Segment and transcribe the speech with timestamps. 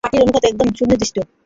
[0.03, 1.15] মাটির অনুপাত একদম সুনির্দিষ্ট।